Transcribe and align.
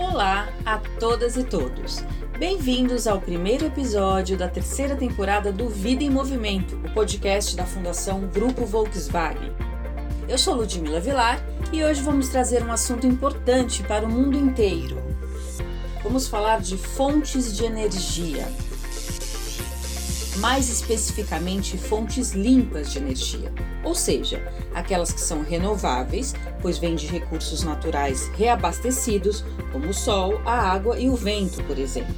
Olá 0.00 0.48
a 0.64 0.78
todas 1.00 1.36
e 1.36 1.42
todos. 1.42 2.04
Bem-vindos 2.38 3.08
ao 3.08 3.20
primeiro 3.20 3.66
episódio 3.66 4.38
da 4.38 4.48
terceira 4.48 4.94
temporada 4.94 5.52
do 5.52 5.68
Vida 5.68 6.04
em 6.04 6.08
Movimento, 6.08 6.76
o 6.84 6.94
podcast 6.94 7.56
da 7.56 7.66
Fundação 7.66 8.20
Grupo 8.28 8.64
Volkswagen. 8.64 9.52
Eu 10.28 10.38
sou 10.38 10.54
Ludmila 10.54 11.00
Vilar 11.00 11.44
e 11.72 11.82
hoje 11.82 12.00
vamos 12.00 12.28
trazer 12.28 12.62
um 12.62 12.70
assunto 12.70 13.08
importante 13.08 13.82
para 13.82 14.06
o 14.06 14.08
mundo 14.08 14.38
inteiro. 14.38 15.02
Vamos 16.04 16.28
falar 16.28 16.60
de 16.60 16.76
fontes 16.76 17.56
de 17.56 17.64
energia. 17.64 18.46
Mais 20.38 20.68
especificamente, 20.68 21.76
fontes 21.76 22.30
limpas 22.30 22.92
de 22.92 22.98
energia, 22.98 23.52
ou 23.82 23.92
seja, 23.92 24.40
aquelas 24.72 25.12
que 25.12 25.20
são 25.20 25.42
renováveis, 25.42 26.32
pois 26.62 26.78
vêm 26.78 26.94
de 26.94 27.08
recursos 27.08 27.64
naturais 27.64 28.28
reabastecidos, 28.36 29.44
como 29.72 29.88
o 29.88 29.94
sol, 29.94 30.40
a 30.44 30.52
água 30.52 30.96
e 30.96 31.08
o 31.08 31.16
vento, 31.16 31.62
por 31.64 31.76
exemplo. 31.76 32.14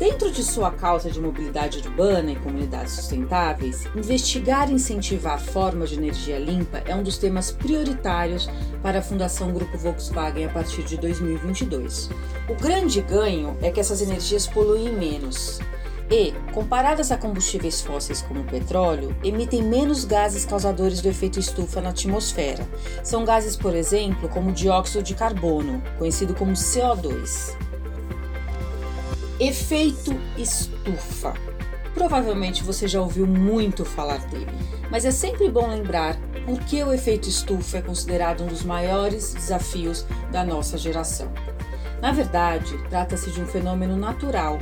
Dentro 0.00 0.32
de 0.32 0.42
sua 0.42 0.72
causa 0.72 1.10
de 1.10 1.20
mobilidade 1.20 1.78
urbana 1.78 2.32
e 2.32 2.36
comunidades 2.36 2.94
sustentáveis, 2.94 3.86
investigar 3.94 4.68
e 4.68 4.74
incentivar 4.74 5.38
formas 5.38 5.90
de 5.90 5.96
energia 5.96 6.38
limpa 6.38 6.78
é 6.86 6.94
um 6.94 7.04
dos 7.04 7.18
temas 7.18 7.52
prioritários 7.52 8.48
para 8.82 8.98
a 8.98 9.02
Fundação 9.02 9.52
Grupo 9.52 9.78
Volkswagen 9.78 10.46
a 10.46 10.48
partir 10.48 10.82
de 10.82 10.96
2022. 10.96 12.10
O 12.48 12.54
grande 12.54 13.00
ganho 13.02 13.56
é 13.60 13.70
que 13.70 13.78
essas 13.78 14.00
energias 14.00 14.46
poluem 14.46 14.90
menos 14.90 15.60
e, 16.10 16.32
comparadas 16.52 17.12
a 17.12 17.16
combustíveis 17.16 17.80
fósseis 17.80 18.20
como 18.20 18.40
o 18.40 18.44
petróleo, 18.44 19.16
emitem 19.22 19.62
menos 19.62 20.04
gases 20.04 20.44
causadores 20.44 21.00
do 21.00 21.08
efeito 21.08 21.38
estufa 21.38 21.80
na 21.80 21.90
atmosfera. 21.90 22.66
São 23.04 23.24
gases, 23.24 23.54
por 23.54 23.76
exemplo, 23.76 24.28
como 24.28 24.50
o 24.50 24.52
dióxido 24.52 25.04
de 25.04 25.14
carbono, 25.14 25.80
conhecido 25.98 26.34
como 26.34 26.52
CO2. 26.52 27.54
Efeito 29.38 30.12
estufa. 30.36 31.32
Provavelmente 31.94 32.64
você 32.64 32.88
já 32.88 33.00
ouviu 33.00 33.26
muito 33.26 33.84
falar 33.84 34.18
dele, 34.26 34.50
mas 34.90 35.04
é 35.04 35.10
sempre 35.10 35.48
bom 35.48 35.68
lembrar 35.68 36.16
por 36.44 36.58
que 36.60 36.82
o 36.82 36.92
efeito 36.92 37.28
estufa 37.28 37.78
é 37.78 37.82
considerado 37.82 38.42
um 38.42 38.46
dos 38.46 38.64
maiores 38.64 39.32
desafios 39.34 40.04
da 40.32 40.44
nossa 40.44 40.76
geração. 40.76 41.32
Na 42.00 42.12
verdade, 42.12 42.76
trata-se 42.88 43.30
de 43.30 43.40
um 43.40 43.46
fenômeno 43.46 43.96
natural 43.96 44.58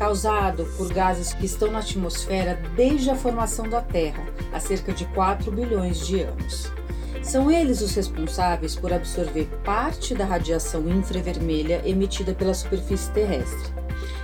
causado 0.00 0.64
por 0.78 0.90
gases 0.90 1.34
que 1.34 1.44
estão 1.44 1.70
na 1.70 1.80
atmosfera 1.80 2.58
desde 2.74 3.10
a 3.10 3.14
formação 3.14 3.68
da 3.68 3.82
Terra, 3.82 4.24
há 4.50 4.58
cerca 4.58 4.94
de 4.94 5.04
4 5.04 5.52
bilhões 5.52 6.06
de 6.06 6.22
anos. 6.22 6.72
São 7.22 7.50
eles 7.50 7.82
os 7.82 7.94
responsáveis 7.94 8.74
por 8.74 8.94
absorver 8.94 9.44
parte 9.62 10.14
da 10.14 10.24
radiação 10.24 10.88
infravermelha 10.88 11.82
emitida 11.84 12.32
pela 12.32 12.54
superfície 12.54 13.12
terrestre. 13.12 13.74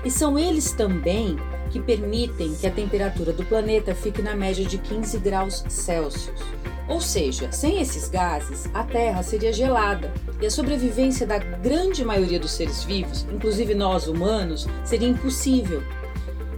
E 0.03 0.11
são 0.11 0.39
eles 0.39 0.73
também 0.73 1.37
que 1.71 1.79
permitem 1.79 2.55
que 2.55 2.67
a 2.67 2.71
temperatura 2.71 3.35
do 3.35 3.45
planeta 3.45 3.95
fique 3.95 4.23
na 4.23 4.35
média 4.35 4.65
de 4.65 4.79
15 4.79 5.19
graus 5.19 5.63
Celsius. 5.69 6.41
Ou 6.89 7.01
seja, 7.01 7.51
sem 7.51 7.81
esses 7.81 8.09
gases, 8.09 8.69
a 8.73 8.85
Terra 8.85 9.23
seria 9.23 9.53
gelada 9.53 10.13
e 10.41 10.47
a 10.47 10.51
sobrevivência 10.51 11.27
da 11.27 11.39
grande 11.39 12.05
maioria 12.05 12.39
dos 12.39 12.53
seres 12.53 12.85
vivos, 12.85 13.27
inclusive 13.33 13.75
nós 13.75 14.07
humanos, 14.07 14.69
seria 14.85 15.09
impossível. 15.09 15.83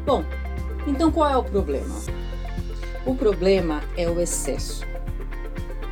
Bom, 0.05 0.25
então 0.87 1.11
qual 1.11 1.31
é 1.31 1.37
o 1.37 1.45
problema? 1.45 1.95
O 3.07 3.15
problema 3.15 3.83
é 3.97 4.09
o 4.09 4.21
excesso. 4.21 4.87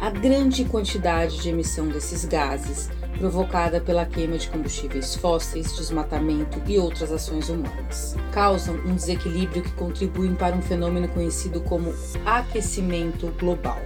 A 0.00 0.10
grande 0.10 0.66
quantidade 0.66 1.40
de 1.40 1.48
emissão 1.48 1.88
desses 1.88 2.26
gases 2.26 2.90
provocada 3.18 3.80
pela 3.80 4.04
queima 4.06 4.38
de 4.38 4.48
combustíveis 4.48 5.14
fósseis, 5.14 5.76
desmatamento 5.76 6.60
e 6.66 6.78
outras 6.78 7.10
ações 7.10 7.48
humanas. 7.48 8.16
Causam 8.32 8.74
um 8.86 8.94
desequilíbrio 8.94 9.62
que 9.62 9.72
contribuem 9.72 10.34
para 10.34 10.54
um 10.54 10.62
fenômeno 10.62 11.08
conhecido 11.08 11.60
como 11.60 11.94
aquecimento 12.24 13.28
global. 13.38 13.80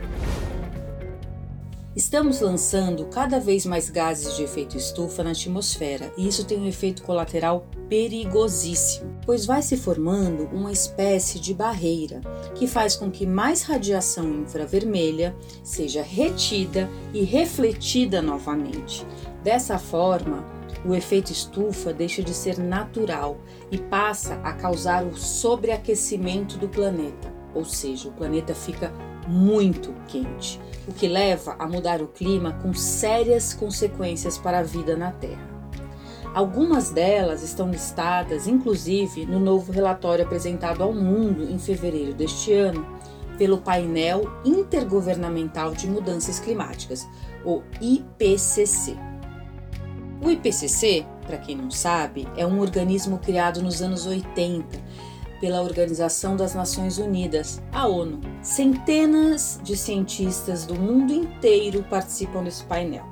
Estamos 1.97 2.41
lançando 2.41 3.07
cada 3.07 3.41
vez 3.41 3.67
mais 3.67 3.91
gases 3.91 4.37
de 4.37 4.45
efeito 4.45 4.77
estufa 4.77 5.25
na 5.25 5.33
atmosfera 5.33 6.13
e 6.17 6.29
isso 6.29 6.45
tem 6.45 6.61
um 6.61 6.69
efeito 6.69 7.03
colateral 7.03 7.67
perigosíssimo, 7.89 9.19
pois 9.27 9.45
vai 9.45 9.61
se 9.61 9.77
formando 9.77 10.45
uma 10.53 10.71
espécie 10.71 11.41
de 11.41 11.53
barreira 11.53 12.21
que 12.55 12.69
faz 12.69 12.95
com 12.95 13.11
que 13.11 13.27
mais 13.27 13.63
radiação 13.63 14.33
infravermelha 14.35 15.35
seja 15.65 16.01
retida 16.01 16.89
e 17.13 17.25
refletida 17.25 18.23
novamente. 18.23 19.05
Dessa 19.43 19.77
forma, 19.77 20.47
o 20.87 20.95
efeito 20.95 21.33
estufa 21.33 21.93
deixa 21.93 22.23
de 22.23 22.33
ser 22.33 22.57
natural 22.57 23.37
e 23.69 23.79
passa 23.79 24.35
a 24.45 24.53
causar 24.53 25.05
o 25.05 25.17
sobreaquecimento 25.17 26.57
do 26.57 26.69
planeta, 26.69 27.35
ou 27.53 27.65
seja, 27.65 28.09
o 28.09 28.13
planeta 28.13 28.55
fica 28.55 28.93
muito 29.27 29.93
quente 30.07 30.61
o 30.87 30.93
que 30.93 31.07
leva 31.09 31.57
a 31.59 31.67
mudar 31.67 32.03
o 32.03 32.09
clima 32.09 32.53
com 32.63 32.73
sérias 32.75 33.55
consequências 33.55 34.39
para 34.39 34.59
a 34.61 34.63
vida 34.63 34.97
na 34.97 35.13
Terra. 35.13 35.49
Algumas 36.35 36.91
delas 36.91 37.43
estão 37.43 37.71
listadas, 37.71 38.47
inclusive, 38.47 39.27
no 39.27 39.41
novo 39.41 39.73
relatório 39.73 40.25
apresentado 40.25 40.83
ao 40.83 40.93
mundo 40.93 41.45
em 41.51 41.59
fevereiro 41.59 42.15
deste 42.15 42.53
ano 42.53 42.87
pelo 43.37 43.59
Painel 43.59 44.31
Intergovernamental 44.45 45.73
de 45.73 45.89
Mudanças 45.89 46.39
Climáticas, 46.39 47.09
o 47.45 47.63
IPCC. 47.81 48.97
O 50.23 50.31
IPCC, 50.31 51.07
para 51.27 51.39
quem 51.39 51.57
não 51.57 51.71
sabe, 51.71 52.29
é 52.37 52.47
um 52.47 52.61
organismo 52.61 53.19
criado 53.19 53.63
nos 53.63 53.81
anos 53.81 54.07
80 54.07 54.79
pela 55.41 55.63
Organização 55.63 56.37
das 56.37 56.55
Nações 56.55 56.99
Unidas, 56.99 57.63
a 57.73 57.87
ONU. 57.89 58.21
Centenas 58.43 59.59
de 59.63 59.77
cientistas 59.77 60.67
do 60.67 60.75
mundo 60.75 61.13
inteiro 61.13 61.83
participam 61.89 62.45
desse 62.45 62.63
painel. 62.65 63.07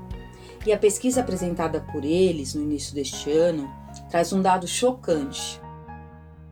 E 0.66 0.72
a 0.72 0.78
pesquisa 0.78 1.22
apresentada 1.22 1.80
por 1.80 2.04
eles 2.04 2.54
no 2.54 2.62
início 2.62 2.94
deste 2.94 3.30
ano 3.32 3.70
traz 4.10 4.32
um 4.32 4.42
dado 4.42 4.66
chocante. 4.66 5.60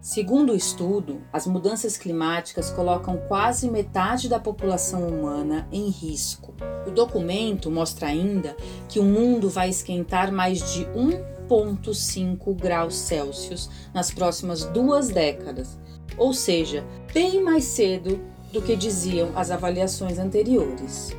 Segundo 0.01 0.53
o 0.53 0.57
estudo, 0.57 1.21
as 1.33 1.49
mudanças 1.49 1.97
climáticas 1.99 2.71
colocam 2.71 3.17
quase 3.29 3.69
metade 3.69 4.29
da 4.29 4.39
população 4.39 5.07
humana 5.09 5.69
em 5.73 5.91
risco. 5.91 6.55
O 6.87 6.93
documento 6.93 7.71
mostra 7.71 8.07
ainda 8.07 8.57
que 8.89 9.01
o 9.01 9.05
mundo 9.05 9.51
vai 9.51 9.69
esquentar 9.69 10.31
mais 10.31 10.73
de 10.73 10.85
um 10.95 11.36
1,5 11.49 12.55
graus 12.55 12.95
Celsius 12.95 13.71
nas 13.95 14.11
próximas 14.11 14.65
duas 14.65 15.09
décadas, 15.09 15.79
ou 16.17 16.33
seja, 16.33 16.85
bem 17.13 17.43
mais 17.43 17.65
cedo 17.65 18.21
do 18.53 18.63
que 18.63 18.77
diziam 18.77 19.31
as 19.35 19.51
avaliações 19.51 20.19
anteriores. 20.19 21.15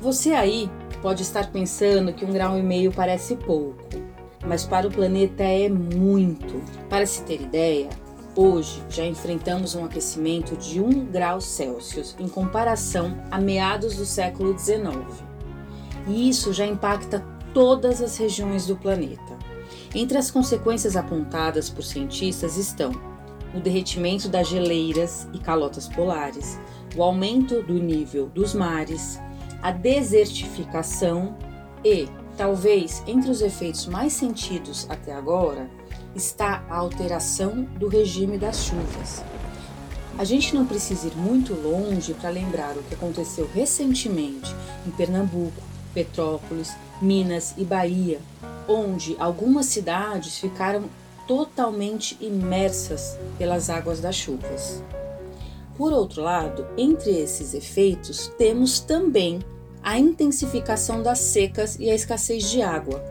Você 0.00 0.32
aí 0.32 0.70
pode 1.02 1.22
estar 1.22 1.50
pensando 1.50 2.12
que 2.12 2.24
um 2.24 2.32
grau 2.32 2.58
e 2.58 2.62
meio 2.62 2.92
parece 2.92 3.36
pouco, 3.36 3.84
mas 4.46 4.64
para 4.64 4.86
o 4.86 4.90
planeta 4.90 5.42
é 5.42 5.68
muito. 5.68 6.62
Para 6.88 7.06
se 7.06 7.22
ter 7.22 7.40
ideia, 7.40 7.88
hoje 8.36 8.82
já 8.88 9.04
enfrentamos 9.04 9.74
um 9.74 9.84
aquecimento 9.84 10.56
de 10.56 10.80
1 10.80 11.06
grau 11.06 11.40
Celsius 11.40 12.14
em 12.18 12.28
comparação 12.28 13.18
a 13.30 13.40
meados 13.40 13.96
do 13.96 14.04
século 14.04 14.56
XIX. 14.56 15.28
E 16.06 16.28
isso 16.28 16.52
já 16.52 16.64
impacta 16.66 17.24
todas 17.52 18.00
as 18.00 18.16
regiões 18.16 18.66
do 18.66 18.76
planeta. 18.76 19.38
Entre 19.94 20.18
as 20.18 20.30
consequências 20.30 20.96
apontadas 20.96 21.70
por 21.70 21.82
cientistas 21.82 22.56
estão 22.56 22.92
o 23.54 23.60
derretimento 23.60 24.28
das 24.28 24.48
geleiras 24.48 25.26
e 25.32 25.38
calotas 25.38 25.88
polares, 25.88 26.58
o 26.94 27.02
aumento 27.02 27.62
do 27.62 27.74
nível 27.74 28.26
dos 28.28 28.54
mares, 28.54 29.18
a 29.62 29.70
desertificação 29.70 31.36
e, 31.84 32.08
talvez 32.36 33.02
entre 33.06 33.30
os 33.30 33.40
efeitos 33.40 33.86
mais 33.86 34.12
sentidos 34.12 34.86
até 34.88 35.12
agora, 35.12 35.70
está 36.14 36.64
a 36.68 36.76
alteração 36.76 37.62
do 37.78 37.88
regime 37.88 38.38
das 38.38 38.64
chuvas. 38.64 39.24
A 40.18 40.24
gente 40.24 40.54
não 40.54 40.66
precisa 40.66 41.06
ir 41.06 41.16
muito 41.16 41.54
longe 41.54 42.12
para 42.12 42.28
lembrar 42.28 42.76
o 42.76 42.82
que 42.82 42.94
aconteceu 42.94 43.48
recentemente 43.54 44.52
em 44.86 44.90
Pernambuco, 44.90 45.62
Petrópolis, 45.94 46.72
Minas 47.00 47.54
e 47.56 47.64
Bahia, 47.64 48.20
onde 48.66 49.16
algumas 49.18 49.66
cidades 49.66 50.38
ficaram 50.38 50.84
totalmente 51.26 52.16
imersas 52.20 53.16
pelas 53.36 53.70
águas 53.70 54.00
das 54.00 54.16
chuvas. 54.16 54.82
Por 55.76 55.92
outro 55.92 56.22
lado, 56.22 56.66
entre 56.76 57.10
esses 57.10 57.54
efeitos, 57.54 58.32
temos 58.36 58.80
também 58.80 59.40
a 59.82 59.98
intensificação 59.98 61.02
das 61.02 61.18
secas 61.18 61.76
e 61.78 61.88
a 61.88 61.94
escassez 61.94 62.50
de 62.50 62.62
água. 62.62 63.02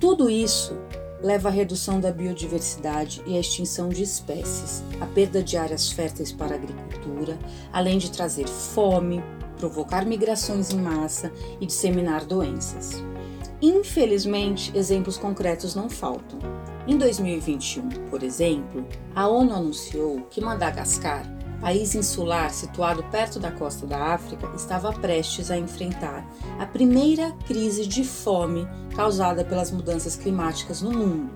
Tudo 0.00 0.28
isso 0.28 0.76
leva 1.22 1.48
à 1.48 1.52
redução 1.52 2.00
da 2.00 2.10
biodiversidade 2.10 3.22
e 3.26 3.36
à 3.36 3.40
extinção 3.40 3.88
de 3.88 4.02
espécies, 4.02 4.82
à 5.00 5.06
perda 5.06 5.42
de 5.42 5.56
áreas 5.56 5.90
férteis 5.90 6.32
para 6.32 6.54
a 6.54 6.56
agricultura, 6.56 7.38
além 7.72 7.98
de 7.98 8.10
trazer 8.10 8.48
fome, 8.48 9.22
provocar 9.58 10.06
migrações 10.06 10.70
em 10.70 10.78
massa 10.78 11.32
e 11.60 11.66
disseminar 11.66 12.24
doenças. 12.24 13.02
infelizmente, 13.60 14.70
exemplos 14.76 15.18
concretos 15.18 15.74
não 15.74 15.90
faltam. 15.90 16.38
Em 16.86 16.96
2021, 16.96 17.88
por 18.08 18.22
exemplo, 18.22 18.86
a 19.14 19.28
ONU 19.28 19.52
anunciou 19.52 20.22
que 20.30 20.40
Madagascar, 20.40 21.22
país 21.60 21.94
insular 21.94 22.50
situado 22.50 23.02
perto 23.10 23.38
da 23.38 23.50
costa 23.50 23.86
da 23.86 24.14
África, 24.14 24.48
estava 24.54 24.92
prestes 24.92 25.50
a 25.50 25.58
enfrentar 25.58 26.24
a 26.58 26.64
primeira 26.64 27.32
crise 27.46 27.86
de 27.86 28.04
fome 28.04 28.66
causada 28.94 29.44
pelas 29.44 29.70
mudanças 29.70 30.16
climáticas 30.16 30.80
no 30.80 30.92
mundo. 30.92 31.30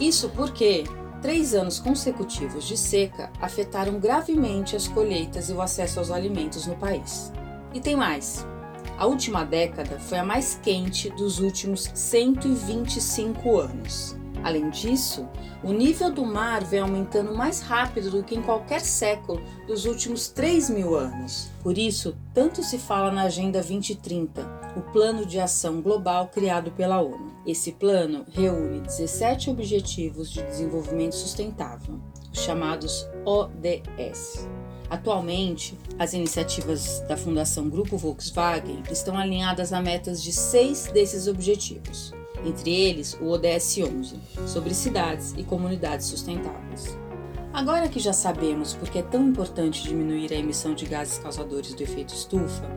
Isso 0.00 0.30
porque 0.30 0.84
três 1.20 1.54
anos 1.54 1.78
consecutivos 1.78 2.64
de 2.64 2.76
seca 2.76 3.30
afetaram 3.40 4.00
gravemente 4.00 4.74
as 4.74 4.88
colheitas 4.88 5.48
e 5.48 5.52
o 5.52 5.62
acesso 5.62 6.00
aos 6.00 6.10
alimentos 6.10 6.66
no 6.66 6.74
país. 6.74 7.30
E 7.74 7.80
tem 7.80 7.96
mais. 7.96 8.46
A 8.98 9.06
última 9.06 9.44
década 9.44 9.98
foi 9.98 10.18
a 10.18 10.24
mais 10.24 10.58
quente 10.62 11.10
dos 11.10 11.38
últimos 11.40 11.90
125 11.94 13.58
anos. 13.58 14.16
Além 14.42 14.70
disso, 14.70 15.28
o 15.62 15.72
nível 15.72 16.10
do 16.10 16.24
mar 16.24 16.64
vem 16.64 16.80
aumentando 16.80 17.34
mais 17.34 17.60
rápido 17.60 18.10
do 18.10 18.24
que 18.24 18.34
em 18.34 18.42
qualquer 18.42 18.80
século 18.80 19.40
dos 19.66 19.84
últimos 19.84 20.28
3 20.28 20.70
mil 20.70 20.96
anos. 20.96 21.50
Por 21.62 21.78
isso, 21.78 22.16
tanto 22.34 22.62
se 22.62 22.78
fala 22.78 23.12
na 23.12 23.22
Agenda 23.22 23.60
2030, 23.60 24.42
o 24.76 24.80
Plano 24.92 25.24
de 25.24 25.38
Ação 25.38 25.80
Global 25.80 26.28
criado 26.28 26.72
pela 26.72 27.00
ONU. 27.00 27.32
Esse 27.46 27.72
plano 27.72 28.26
reúne 28.30 28.80
17 28.80 29.50
Objetivos 29.50 30.30
de 30.30 30.42
Desenvolvimento 30.42 31.14
Sustentável, 31.14 32.00
os 32.32 32.40
chamados 32.40 33.06
ODS. 33.24 34.48
Atualmente, 34.92 35.74
as 35.98 36.12
iniciativas 36.12 37.00
da 37.08 37.16
Fundação 37.16 37.66
Grupo 37.66 37.96
Volkswagen 37.96 38.82
estão 38.90 39.16
alinhadas 39.16 39.72
a 39.72 39.80
metas 39.80 40.22
de 40.22 40.30
seis 40.34 40.84
desses 40.92 41.26
objetivos, 41.26 42.12
entre 42.44 42.70
eles 42.70 43.14
o 43.14 43.30
ODS 43.30 43.78
11, 43.78 44.16
sobre 44.46 44.74
cidades 44.74 45.32
e 45.38 45.44
comunidades 45.44 46.08
sustentáveis. 46.08 46.94
Agora 47.54 47.88
que 47.88 47.98
já 47.98 48.12
sabemos 48.12 48.74
por 48.74 48.90
que 48.90 48.98
é 48.98 49.02
tão 49.02 49.26
importante 49.26 49.82
diminuir 49.82 50.30
a 50.30 50.36
emissão 50.36 50.74
de 50.74 50.84
gases 50.84 51.16
causadores 51.16 51.72
do 51.72 51.82
efeito 51.82 52.12
estufa, 52.12 52.68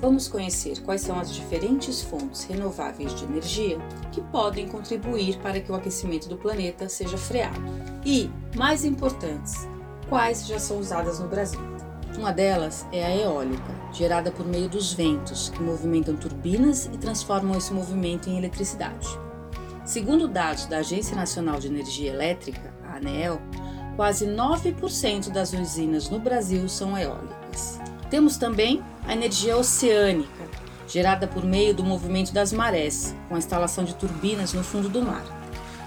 vamos 0.00 0.28
conhecer 0.28 0.80
quais 0.80 1.02
são 1.02 1.20
as 1.20 1.30
diferentes 1.30 2.00
fontes 2.00 2.44
renováveis 2.44 3.14
de 3.14 3.24
energia 3.24 3.76
que 4.12 4.22
podem 4.22 4.66
contribuir 4.66 5.36
para 5.40 5.60
que 5.60 5.70
o 5.70 5.74
aquecimento 5.74 6.26
do 6.26 6.38
planeta 6.38 6.88
seja 6.88 7.18
freado. 7.18 7.60
E, 8.02 8.30
mais 8.56 8.82
importantes, 8.82 9.68
quais 10.10 10.44
já 10.44 10.58
são 10.58 10.80
usadas 10.80 11.20
no 11.20 11.28
Brasil. 11.28 11.60
Uma 12.18 12.32
delas 12.32 12.84
é 12.92 13.06
a 13.06 13.16
eólica, 13.16 13.72
gerada 13.92 14.32
por 14.32 14.44
meio 14.44 14.68
dos 14.68 14.92
ventos, 14.92 15.48
que 15.50 15.62
movimentam 15.62 16.16
turbinas 16.16 16.86
e 16.86 16.98
transformam 16.98 17.56
esse 17.56 17.72
movimento 17.72 18.28
em 18.28 18.36
eletricidade. 18.36 19.06
Segundo 19.84 20.26
dados 20.26 20.66
da 20.66 20.78
Agência 20.78 21.14
Nacional 21.14 21.60
de 21.60 21.68
Energia 21.68 22.10
Elétrica, 22.10 22.74
a 22.84 22.96
ANEEL, 22.96 23.40
quase 23.94 24.26
9% 24.26 25.30
das 25.30 25.52
usinas 25.52 26.10
no 26.10 26.18
Brasil 26.18 26.68
são 26.68 26.98
eólicas. 26.98 27.78
Temos 28.10 28.36
também 28.36 28.82
a 29.06 29.12
energia 29.12 29.56
oceânica, 29.56 30.44
gerada 30.88 31.28
por 31.28 31.44
meio 31.44 31.72
do 31.72 31.84
movimento 31.84 32.32
das 32.32 32.52
marés, 32.52 33.14
com 33.28 33.36
a 33.36 33.38
instalação 33.38 33.84
de 33.84 33.94
turbinas 33.94 34.52
no 34.52 34.64
fundo 34.64 34.88
do 34.88 35.02
mar. 35.02 35.24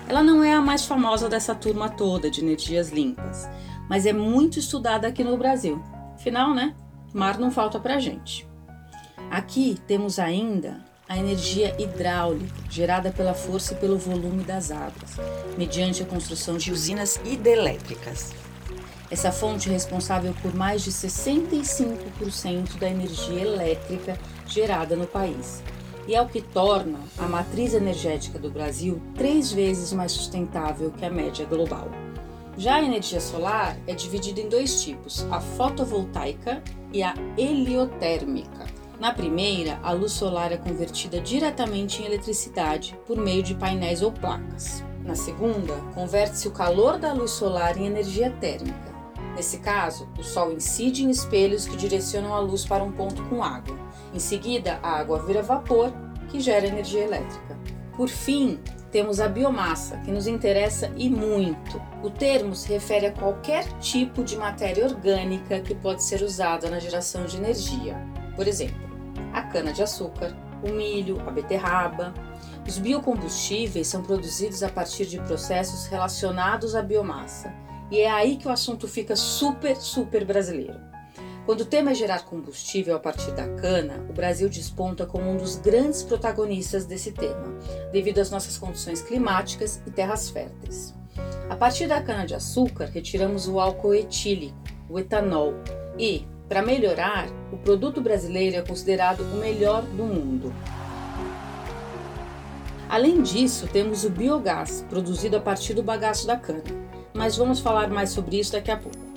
Ela 0.08 0.24
não 0.24 0.44
é 0.44 0.54
a 0.54 0.62
mais 0.62 0.86
famosa 0.86 1.28
dessa 1.28 1.54
turma 1.54 1.90
toda 1.90 2.30
de 2.30 2.42
energias 2.42 2.90
limpas, 2.90 3.50
mas 3.94 4.07
é 4.07 4.12
muito 4.12 4.57
estudada 4.57 5.07
aqui 5.07 5.24
no 5.24 5.38
Brasil. 5.38 5.80
Afinal, 6.16 6.51
né? 6.51 6.74
Mar 7.13 7.38
não 7.38 7.51
falta 7.51 7.80
pra 7.80 8.00
gente. 8.00 8.44
Aqui 9.30 9.78
temos 9.86 10.18
ainda 10.18 10.84
a 11.07 11.16
energia 11.16 11.80
hidráulica, 11.80 12.56
gerada 12.72 13.12
pela 13.12 13.36
força 13.36 13.75
e 13.75 13.78
pelo 13.78 13.95
volume 13.95 14.44
das 14.44 14.72
águas, 14.72 15.12
mediante 15.56 16.01
a 16.01 16.07
construção 16.07 16.57
de 16.57 16.72
usinas 16.72 17.22
hidrelétricas. 17.24 18.34
Essa 19.12 19.31
fonte 19.31 19.69
é 19.69 19.74
responsável 19.74 20.34
por 20.42 20.56
mais 20.56 20.81
de 20.84 20.92
65% 20.92 22.80
da 22.80 22.89
energia 22.89 23.42
elétrica 23.42 24.18
gerada 24.48 24.96
no 24.96 25.06
país 25.06 25.62
e 26.07 26.16
é 26.16 26.22
o 26.22 26.28
que 26.28 26.42
torna 26.42 26.98
a 27.16 27.28
matriz 27.28 27.75
energética 27.75 28.39
do 28.39 28.50
Brasil 28.50 29.00
três 29.16 29.51
vezes 29.51 29.94
mais 29.94 30.13
sustentável 30.13 30.89
que 30.89 31.06
a 31.06 31.12
média 31.12 31.46
global. 31.46 31.92
Já 32.57 32.75
a 32.75 32.83
energia 32.83 33.19
solar 33.19 33.75
é 33.88 33.95
dividida 33.95 34.39
em 34.39 34.47
dois 34.47 34.83
tipos, 34.83 35.25
a 35.31 35.41
fotovoltaica 35.41 36.61
e 36.91 37.01
a 37.01 37.15
heliotérmica. 37.35 38.67
Na 39.00 39.11
primeira, 39.11 39.79
a 39.81 39.91
luz 39.91 40.11
solar 40.11 40.51
é 40.51 40.57
convertida 40.57 41.19
diretamente 41.19 42.01
em 42.01 42.05
eletricidade 42.05 42.97
por 43.07 43.17
meio 43.17 43.41
de 43.41 43.55
painéis 43.55 44.01
ou 44.03 44.11
placas. 44.11 44.83
Na 45.03 45.15
segunda, 45.15 45.73
converte-se 45.94 46.47
o 46.47 46.51
calor 46.51 46.97
da 46.97 47.11
luz 47.11 47.31
solar 47.31 47.77
em 47.77 47.88
energia 47.88 48.29
térmica. 48.29 48.94
Nesse 49.35 49.57
caso, 49.57 50.07
o 50.17 50.23
Sol 50.23 50.53
incide 50.53 51.03
em 51.03 51.09
espelhos 51.09 51.65
que 51.65 51.75
direcionam 51.75 52.33
a 52.35 52.39
luz 52.39 52.65
para 52.65 52.83
um 52.83 52.91
ponto 52.91 53.23
com 53.23 53.44
água. 53.44 53.75
Em 54.13 54.19
seguida, 54.19 54.79
a 54.83 55.00
água 55.00 55.19
vira 55.23 55.41
vapor, 55.41 55.91
que 56.29 56.39
gera 56.39 56.67
energia 56.67 57.03
elétrica. 57.03 57.57
Por 57.97 58.07
fim, 58.07 58.59
temos 58.94 59.19
a 59.19 59.28
biomassa, 59.28 59.98
que 59.98 60.12
nos 60.12 60.28
interessa 60.28 60.92
e 60.95 61.10
muito. 61.10 61.81
O 62.04 62.12
termo 62.12 62.56
se 62.56 62.72
refere 62.72 63.07
a 63.07 63.12
qualquer 63.12 63.68
tipo 63.80 64.24
de 64.24 64.38
matéria 64.38 64.86
orgânica 64.86 65.60
que 65.62 65.74
pode 65.74 66.04
ser 66.04 66.22
usada 66.22 66.69
na 66.69 66.78
geração 66.78 67.25
de 67.25 67.38
energia. 67.38 67.98
Por 68.36 68.48
exemplo, 68.48 68.88
a 69.34 69.42
cana-de-açúcar, 69.42 70.38
o 70.62 70.72
milho, 70.72 71.19
a 71.28 71.31
beterraba. 71.31 72.13
Os 72.68 72.78
biocombustíveis 72.78 73.88
são 73.88 74.04
produzidos 74.04 74.62
a 74.62 74.69
partir 74.69 75.07
de 75.07 75.19
processos 75.22 75.88
relacionados 75.88 76.75
à 76.75 76.81
biomassa. 76.84 77.51
E 77.89 78.00
é 78.00 78.12
aí 78.12 78.38
que 78.38 78.48
o 78.48 78.51
assunto 78.51 78.88
fica 78.88 79.16
super, 79.16 79.75
super 79.75 80.24
brasileiro. 80.24 80.93
Quando 81.45 81.62
o 81.62 81.66
tema 81.66 81.92
é 81.92 81.94
gerar 81.94 82.24
combustível 82.24 82.95
a 82.95 83.00
partir 83.00 83.31
da 83.31 83.45
cana, 83.45 84.06
o 84.10 84.13
Brasil 84.13 84.48
desponta 84.48 85.06
como 85.06 85.30
um 85.30 85.36
dos 85.36 85.57
grandes 85.57 86.01
protagonistas 86.01 86.86
desse 86.86 87.12
tema, 87.12 87.54
devido 87.92 88.19
às 88.19 88.31
nossas 88.31 88.57
condições 88.57 89.01
climáticas 89.01 89.81
e 89.86 89.92
terras 89.92 90.30
férteis. 90.30 90.95
A 91.50 91.56
partir 91.57 91.86
da 91.86 92.01
cana-de-açúcar, 92.01 92.86
retiramos 92.86 93.45
o 93.45 93.60
álcool 93.60 93.94
etílico, 93.94 94.56
o 94.90 94.98
etanol, 94.98 95.54
e, 96.00 96.25
para 96.48 96.62
melhorar, 96.62 97.28
o 97.51 97.57
produto 97.57 98.00
brasileiro 98.00 98.56
é 98.56 98.62
considerado 98.62 99.19
o 99.19 99.38
melhor 99.38 99.81
do 99.81 100.04
mundo. 100.04 100.54
Além 102.88 103.22
disso, 103.22 103.68
temos 103.68 104.06
o 104.06 104.10
biogás, 104.10 104.86
produzido 104.88 105.36
a 105.36 105.41
partir 105.41 105.74
do 105.74 105.84
bagaço 105.84 106.25
da 106.25 106.38
cana, 106.38 106.63
mas 107.13 107.36
vamos 107.36 107.60
falar 107.60 107.89
mais 107.89 108.12
sobre 108.12 108.39
isso 108.39 108.53
daqui 108.53 108.72
a 108.72 108.77
pouco. 108.77 109.12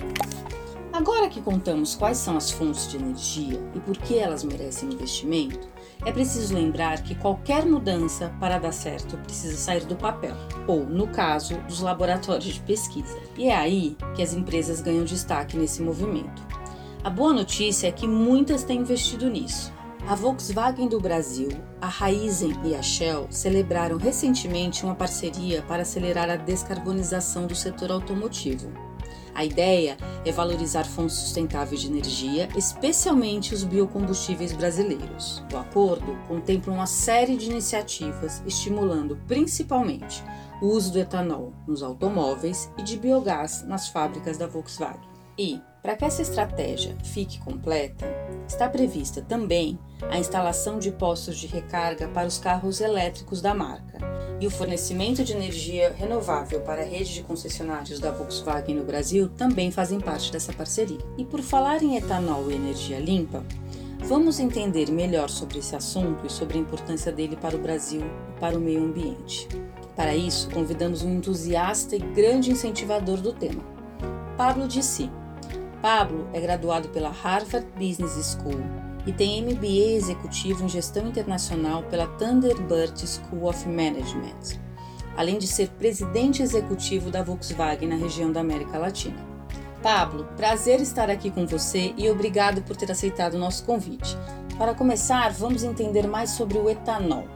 Agora 0.97 1.29
que 1.29 1.39
contamos 1.39 1.93
quais 1.93 2.17
são 2.17 2.35
as 2.35 2.49
fontes 2.49 2.89
de 2.89 2.97
energia 2.97 3.61
e 3.75 3.79
por 3.79 3.95
que 3.95 4.17
elas 4.17 4.43
merecem 4.43 4.89
investimento, 4.89 5.69
é 6.03 6.11
preciso 6.11 6.55
lembrar 6.55 7.03
que 7.03 7.13
qualquer 7.13 7.67
mudança 7.67 8.33
para 8.39 8.57
dar 8.57 8.71
certo 8.71 9.15
precisa 9.19 9.55
sair 9.57 9.85
do 9.85 9.95
papel, 9.95 10.35
ou, 10.65 10.87
no 10.87 11.07
caso, 11.07 11.55
dos 11.67 11.81
laboratórios 11.81 12.51
de 12.51 12.59
pesquisa. 12.61 13.15
E 13.37 13.47
é 13.47 13.55
aí 13.55 13.95
que 14.15 14.23
as 14.23 14.33
empresas 14.33 14.81
ganham 14.81 15.05
destaque 15.05 15.55
nesse 15.55 15.83
movimento. 15.83 16.41
A 17.03 17.11
boa 17.11 17.31
notícia 17.31 17.89
é 17.89 17.91
que 17.91 18.07
muitas 18.07 18.63
têm 18.63 18.79
investido 18.79 19.29
nisso. 19.29 19.71
A 20.07 20.15
Volkswagen 20.15 20.87
do 20.87 20.99
Brasil, 20.99 21.49
a 21.79 21.87
Raizen 21.87 22.55
e 22.65 22.73
a 22.73 22.81
Shell 22.81 23.27
celebraram 23.29 23.97
recentemente 23.97 24.83
uma 24.83 24.95
parceria 24.95 25.61
para 25.61 25.83
acelerar 25.83 26.27
a 26.27 26.37
descarbonização 26.37 27.45
do 27.45 27.53
setor 27.53 27.91
automotivo. 27.91 28.71
A 29.37 29.45
ideia 29.45 29.97
é 30.25 30.31
valorizar 30.31 30.83
fontes 30.83 31.17
sustentáveis 31.17 31.81
de 31.81 31.87
energia, 31.87 32.49
especialmente 32.55 33.53
os 33.53 33.63
biocombustíveis 33.63 34.51
brasileiros. 34.51 35.43
O 35.53 35.57
acordo 35.57 36.17
contempla 36.27 36.73
uma 36.73 36.87
série 36.87 37.37
de 37.37 37.51
iniciativas 37.51 38.41
estimulando 38.47 39.15
principalmente 39.27 40.23
o 40.59 40.69
uso 40.69 40.91
do 40.91 40.97
etanol 40.97 41.53
nos 41.67 41.83
automóveis 41.83 42.71
e 42.79 42.81
de 42.81 42.97
biogás 42.97 43.63
nas 43.67 43.89
fábricas 43.89 44.39
da 44.39 44.47
Volkswagen. 44.47 45.07
E, 45.37 45.61
para 45.83 45.95
que 45.95 46.03
essa 46.03 46.23
estratégia 46.23 46.97
fique 47.03 47.39
completa, 47.39 48.07
está 48.47 48.67
prevista 48.67 49.21
também 49.21 49.77
a 50.09 50.17
instalação 50.17 50.79
de 50.79 50.91
postos 50.91 51.37
de 51.37 51.45
recarga 51.45 52.07
para 52.07 52.27
os 52.27 52.39
carros 52.39 52.81
elétricos 52.81 53.39
da 53.39 53.53
marca 53.53 54.06
e 54.39 54.45
o 54.45 54.51
fornecimento 54.51 55.23
de 55.23 55.33
energia 55.33 55.93
renovável 55.97 56.61
para 56.61 56.81
a 56.81 56.85
rede 56.85 57.15
de 57.15 57.23
concessionários 57.23 57.99
da 57.99 58.11
Volkswagen 58.11 58.75
no 58.75 58.83
Brasil 58.83 59.29
também 59.29 59.71
fazem 59.71 59.99
parte 59.99 60.31
dessa 60.31 60.53
parceria. 60.53 60.99
E 61.17 61.25
por 61.25 61.41
falar 61.41 61.81
em 61.81 61.97
etanol 61.97 62.51
e 62.51 62.55
energia 62.55 62.99
limpa, 62.99 63.43
vamos 64.03 64.39
entender 64.39 64.91
melhor 64.91 65.29
sobre 65.29 65.59
esse 65.59 65.75
assunto 65.75 66.25
e 66.25 66.31
sobre 66.31 66.57
a 66.57 66.61
importância 66.61 67.11
dele 67.11 67.35
para 67.35 67.55
o 67.55 67.59
Brasil 67.59 68.01
e 68.01 68.39
para 68.39 68.57
o 68.57 68.61
meio 68.61 68.83
ambiente. 68.83 69.47
Para 69.95 70.15
isso, 70.15 70.49
convidamos 70.51 71.01
um 71.01 71.15
entusiasta 71.15 71.95
e 71.95 71.99
grande 71.99 72.51
incentivador 72.51 73.19
do 73.19 73.33
tema, 73.33 73.63
Pablo 74.37 74.67
Dissi. 74.67 75.09
Pablo 75.81 76.27
é 76.33 76.39
graduado 76.39 76.89
pela 76.89 77.09
Harvard 77.09 77.67
Business 77.75 78.37
School 78.37 78.86
e 79.07 79.13
tem 79.13 79.41
MBA 79.41 79.95
executivo 79.95 80.65
em 80.65 80.69
gestão 80.69 81.07
internacional 81.07 81.81
pela 81.83 82.05
Thunderbird 82.05 83.07
School 83.07 83.47
of 83.47 83.65
Management, 83.65 84.59
além 85.15 85.37
de 85.37 85.47
ser 85.47 85.69
presidente 85.69 86.43
executivo 86.43 87.09
da 87.09 87.23
Volkswagen 87.23 87.87
na 87.87 87.95
região 87.95 88.31
da 88.31 88.41
América 88.41 88.77
Latina. 88.77 89.25
Pablo, 89.81 90.27
prazer 90.35 90.81
estar 90.81 91.09
aqui 91.09 91.31
com 91.31 91.47
você 91.47 91.93
e 91.97 92.09
obrigado 92.09 92.61
por 92.61 92.75
ter 92.75 92.91
aceitado 92.91 93.35
o 93.35 93.39
nosso 93.39 93.63
convite. 93.63 94.17
Para 94.57 94.75
começar, 94.75 95.31
vamos 95.31 95.63
entender 95.63 96.05
mais 96.05 96.31
sobre 96.31 96.57
o 96.57 96.69
etanol. 96.69 97.27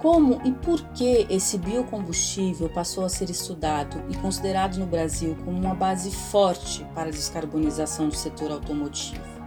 Como 0.00 0.40
e 0.44 0.52
por 0.52 0.80
que 0.92 1.26
esse 1.28 1.58
biocombustível 1.58 2.68
passou 2.68 3.04
a 3.04 3.08
ser 3.08 3.28
estudado 3.28 4.02
e 4.08 4.16
considerado 4.16 4.78
no 4.78 4.86
Brasil 4.86 5.36
como 5.44 5.58
uma 5.58 5.74
base 5.74 6.10
forte 6.10 6.86
para 6.94 7.08
a 7.08 7.12
descarbonização 7.12 8.08
do 8.08 8.14
setor 8.14 8.52
automotivo? 8.52 9.39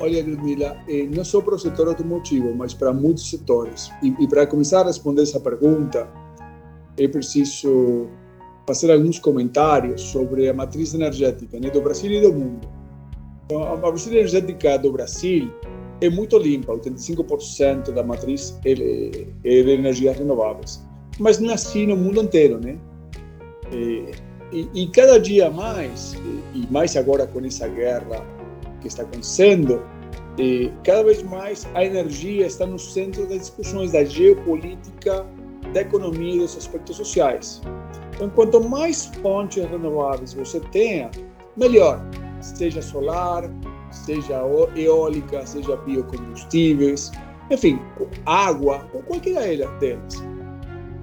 Olha, 0.00 0.24
Ludmila, 0.24 0.78
eh, 0.88 1.06
não 1.14 1.22
só 1.22 1.42
para 1.42 1.54
o 1.54 1.58
setor 1.58 1.88
automotivo, 1.88 2.54
mas 2.54 2.72
para 2.72 2.92
muitos 2.92 3.28
setores. 3.28 3.90
E, 4.02 4.14
e 4.18 4.26
para 4.26 4.46
começar 4.46 4.80
a 4.80 4.84
responder 4.84 5.22
essa 5.22 5.38
pergunta, 5.38 6.08
é 6.98 7.06
preciso 7.06 8.08
fazer 8.66 8.90
alguns 8.92 9.18
comentários 9.18 10.00
sobre 10.00 10.48
a 10.48 10.54
matriz 10.54 10.94
energética 10.94 11.60
né, 11.60 11.68
do 11.68 11.82
Brasil 11.82 12.10
e 12.10 12.20
do 12.20 12.32
mundo. 12.32 12.66
Então, 13.44 13.62
a 13.62 13.76
matriz 13.76 14.06
energética 14.06 14.78
do 14.78 14.90
Brasil 14.90 15.52
é 16.00 16.08
muito 16.08 16.38
limpa, 16.38 16.72
85% 16.72 17.92
da 17.92 18.02
matriz 18.02 18.58
é, 18.64 18.72
é 18.72 19.62
de 19.62 19.70
energias 19.70 20.16
renováveis. 20.16 20.82
Mas 21.18 21.38
não 21.38 21.50
é 21.50 21.54
assim 21.54 21.86
no 21.86 21.96
mundo 21.96 22.22
inteiro, 22.22 22.58
né? 22.58 22.78
E, 23.70 24.12
e, 24.50 24.68
e, 24.72 24.86
cada 24.88 25.20
dia 25.20 25.50
mais, 25.50 26.14
e 26.54 26.66
mais 26.72 26.96
agora 26.96 27.26
com 27.26 27.44
essa 27.44 27.68
guerra 27.68 28.24
que 28.80 28.88
está 28.88 29.02
acontecendo, 29.02 29.82
cada 30.84 31.04
vez 31.04 31.22
mais 31.22 31.68
a 31.74 31.84
energia 31.84 32.46
está 32.46 32.66
no 32.66 32.78
centro 32.78 33.26
das 33.26 33.38
discussões 33.38 33.92
da 33.92 34.04
geopolítica, 34.04 35.26
da 35.72 35.82
economia 35.82 36.36
e 36.36 36.38
dos 36.38 36.56
aspectos 36.56 36.96
sociais. 36.96 37.60
Então, 38.14 38.28
quanto 38.30 38.60
mais 38.60 39.06
fontes 39.22 39.64
renováveis 39.64 40.34
você 40.34 40.60
tenha, 40.72 41.10
melhor. 41.56 42.00
Seja 42.40 42.80
solar, 42.80 43.50
seja 43.90 44.42
eólica, 44.74 45.44
seja 45.46 45.76
biocombustíveis, 45.76 47.10
enfim, 47.50 47.78
água, 48.24 48.88
ou 48.94 49.02
qualquer 49.02 49.58
delas. 49.78 50.14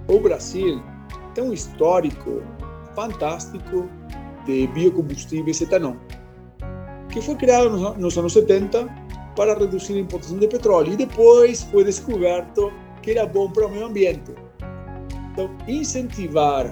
O 0.07 0.19
Brasil 0.19 0.81
tem 1.35 1.43
um 1.43 1.53
histórico 1.53 2.41
fantástico 2.95 3.87
de 4.45 4.65
biocombustíveis 4.67 5.61
etanol, 5.61 5.95
que 7.17 7.25
foi 7.25 7.35
criado 7.35 7.95
nos 7.97 8.17
anos 8.17 8.33
70 8.33 8.87
para 9.35 9.57
reduzir 9.57 9.95
a 9.95 9.99
importação 9.99 10.37
de 10.37 10.47
petróleo 10.47 10.93
e 10.93 10.95
depois 10.95 11.63
foi 11.63 11.83
descoberto 11.83 12.71
que 13.01 13.11
era 13.11 13.25
bom 13.25 13.49
para 13.49 13.65
o 13.65 13.71
meio 13.71 13.87
ambiente. 13.87 14.33
Incentivar 15.67 16.71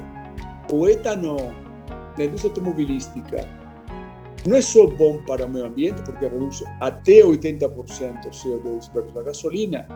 o 0.72 0.88
etanol 0.88 1.52
na 2.18 2.26
indústria 2.26 2.52
automobilística 2.52 3.48
não 4.48 4.58
é 4.58 4.62
só 4.62 4.86
bom 4.86 5.20
para 5.26 5.46
o 5.46 5.50
meio 5.50 5.66
ambiente, 5.66 6.04
porque 6.04 6.28
reduz 6.28 6.64
até 6.80 7.22
80% 7.22 7.66
o 7.66 8.30
CO2 8.30 8.94
versus 8.94 9.18
a 9.18 9.24
gasolina, 9.24 9.88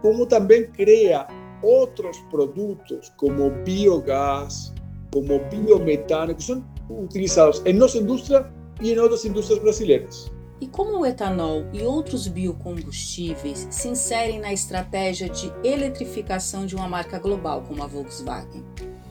como 0.00 0.24
também 0.24 0.66
cria 0.70 1.26
outros 1.62 2.18
produtos 2.30 3.12
como 3.18 3.50
biogás, 3.50 4.72
como 5.12 5.38
biometano, 5.50 6.34
que 6.34 6.42
são 6.42 6.64
utilizados 6.88 7.62
em 7.66 7.74
nossa 7.74 7.98
indústria 7.98 8.50
e 8.84 8.92
em 8.92 8.98
outras 8.98 9.24
indústrias 9.24 9.58
brasileiras. 9.60 10.30
E 10.60 10.68
como 10.68 11.00
o 11.00 11.06
etanol 11.06 11.64
e 11.72 11.82
outros 11.82 12.28
biocombustíveis 12.28 13.66
se 13.70 13.88
inserem 13.88 14.38
na 14.38 14.52
estratégia 14.52 15.28
de 15.28 15.52
eletrificação 15.64 16.64
de 16.64 16.76
uma 16.76 16.86
marca 16.86 17.18
global 17.18 17.62
como 17.66 17.82
a 17.82 17.86
Volkswagen? 17.86 18.62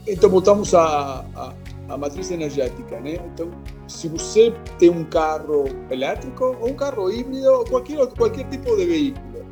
Então, 0.08 0.30
voltamos 0.30 0.74
a, 0.74 1.26
a, 1.36 1.54
a 1.90 1.98
matriz 1.98 2.30
energética, 2.32 3.00
né? 3.00 3.16
Então, 3.34 3.52
se 3.88 4.08
você 4.08 4.54
tem 4.78 4.90
um 4.90 5.04
carro 5.04 5.66
elétrico 5.90 6.56
ou 6.60 6.70
um 6.70 6.74
carro 6.74 7.12
híbrido 7.12 7.52
ou 7.52 7.66
qualquer, 7.66 8.06
qualquer 8.08 8.48
tipo 8.50 8.76
de 8.76 8.86
veículo, 8.86 9.46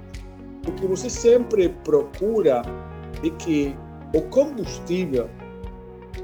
o 0.67 0.71
que 0.73 0.85
você 0.85 1.09
sempre 1.09 1.69
procura 1.83 2.61
é 3.23 3.29
que 3.31 3.75
o 4.13 4.21
combustível 4.23 5.29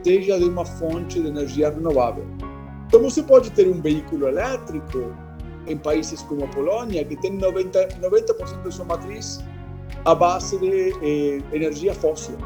seja 0.03 0.37
de 0.37 0.45
uma 0.45 0.65
fonte 0.65 1.19
de 1.19 1.27
energia 1.27 1.69
renovável. 1.69 2.25
Então, 2.87 3.01
você 3.01 3.21
pode 3.21 3.51
ter 3.51 3.67
um 3.67 3.81
veículo 3.81 4.27
elétrico 4.27 5.15
em 5.67 5.77
países 5.77 6.21
como 6.21 6.45
a 6.45 6.47
Polônia, 6.47 7.03
que 7.03 7.15
tem 7.17 7.37
90%, 7.37 7.99
90 7.99 8.33
de 8.63 8.73
sua 8.73 8.85
matriz 8.85 9.43
à 10.05 10.15
base 10.15 10.57
de 10.57 10.93
eh, 11.01 11.41
energia 11.51 11.93
fóssil. 11.93 12.37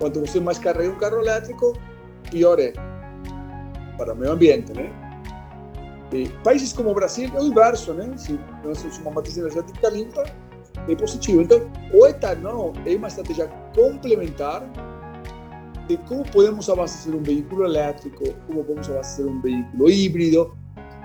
Quanto 0.00 0.20
você 0.20 0.40
mais 0.40 0.58
carrega 0.58 0.90
um 0.90 0.96
carro 0.96 1.20
elétrico, 1.20 1.78
pior 2.30 2.58
é 2.58 2.72
para 3.96 4.12
o 4.12 4.16
meio 4.16 4.32
ambiente, 4.32 4.72
né? 4.72 4.92
E 6.12 6.28
países 6.42 6.72
como 6.72 6.90
o 6.90 6.94
Brasil 6.94 7.30
é 7.34 7.40
o 7.40 7.44
inverso, 7.44 7.94
né? 7.94 8.12
Se 8.16 8.38
nós 8.64 8.82
temos 8.82 8.98
uma 8.98 9.12
matriz 9.12 9.38
energética 9.38 9.88
limpa, 9.88 10.24
é 10.88 10.96
positivo. 10.96 11.42
Então, 11.42 11.70
o 11.94 12.06
etanol 12.06 12.72
é 12.84 12.96
uma 12.96 13.08
estratégia 13.08 13.46
complementar 13.74 14.62
de 15.88 15.96
como 16.08 16.24
podemos 16.24 16.68
abastecer 16.68 17.14
um 17.14 17.22
veículo 17.22 17.64
elétrico, 17.64 18.24
como 18.46 18.64
podemos 18.64 18.88
abastecer 18.88 19.26
um 19.26 19.40
veículo 19.40 19.90
híbrido 19.90 20.56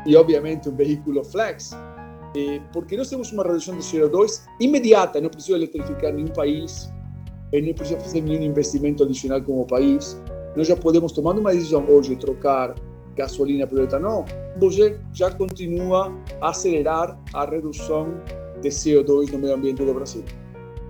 e, 0.05 0.15
obviamente, 0.15 0.69
um 0.69 0.75
veículo 0.75 1.23
flex. 1.23 1.71
Porque 2.71 2.95
nós 2.95 3.09
temos 3.09 3.31
uma 3.31 3.43
redução 3.43 3.75
de 3.75 3.81
CO2 3.81 4.43
imediata, 4.59 5.19
não 5.19 5.29
precisa 5.29 5.57
eletrificar 5.57 6.13
nenhum 6.13 6.27
país, 6.27 6.87
não 7.51 7.73
precisa 7.73 7.99
fazer 7.99 8.21
nenhum 8.21 8.43
investimento 8.43 9.03
adicional 9.03 9.41
como 9.41 9.65
país 9.65 10.15
nós 10.57 10.67
já 10.67 10.75
podemos 10.75 11.11
tomar 11.11 11.37
uma 11.37 11.53
decisão 11.53 11.85
hoje 11.87 12.15
trocar 12.15 12.73
gasolina 13.15 13.67
por 13.67 13.79
etanol, 13.79 14.25
você 14.59 14.99
já 15.13 15.29
continua 15.29 16.11
a 16.41 16.49
acelerar 16.49 17.15
a 17.31 17.45
redução 17.45 18.19
de 18.59 18.69
CO2 18.69 19.31
no 19.31 19.37
meio 19.37 19.53
ambiente 19.53 19.85
do 19.85 19.93
Brasil. 19.93 20.23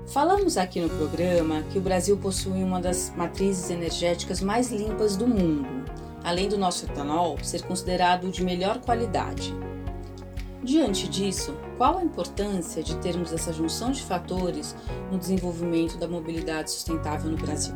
Falamos 0.07 0.55
aqui 0.55 0.79
no 0.79 0.87
programa 0.87 1.63
que 1.63 1.77
o 1.77 1.81
Brasil 1.81 2.15
possui 2.15 2.63
uma 2.63 2.79
das 2.79 3.13
matrizes 3.17 3.69
energéticas 3.69 4.39
mais 4.39 4.71
limpas 4.71 5.17
do 5.17 5.27
mundo, 5.27 5.67
além 6.23 6.47
do 6.47 6.57
nosso 6.57 6.85
etanol 6.85 7.37
ser 7.43 7.61
considerado 7.63 8.31
de 8.31 8.41
melhor 8.41 8.79
qualidade. 8.79 9.53
Diante 10.63 11.09
disso, 11.09 11.53
qual 11.77 11.97
a 11.97 12.03
importância 12.03 12.81
de 12.81 12.95
termos 12.99 13.33
essa 13.33 13.51
junção 13.51 13.91
de 13.91 14.01
fatores 14.01 14.73
no 15.11 15.17
desenvolvimento 15.17 15.97
da 15.97 16.07
mobilidade 16.07 16.71
sustentável 16.71 17.29
no 17.29 17.37
Brasil? 17.37 17.75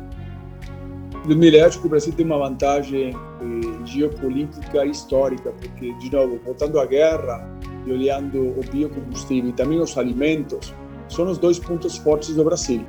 Ludmila, 1.26 1.66
acho 1.66 1.80
que 1.80 1.86
o 1.86 1.90
Brasil 1.90 2.14
tem 2.14 2.24
uma 2.24 2.38
vantagem 2.38 3.10
eh, 3.10 3.86
geopolítica 3.86 4.86
histórica, 4.86 5.52
porque, 5.52 5.92
de 5.98 6.10
novo, 6.10 6.40
voltando 6.42 6.80
à 6.80 6.86
guerra 6.86 7.46
e 7.86 7.92
olhando 7.92 8.58
o 8.58 8.60
biocombustível 8.72 9.50
e 9.50 9.52
também 9.52 9.78
os 9.78 9.96
alimentos, 9.96 10.74
são 11.12 11.30
os 11.30 11.38
dois 11.38 11.58
pontos 11.58 11.96
fortes 11.98 12.34
do 12.34 12.44
Brasil. 12.44 12.84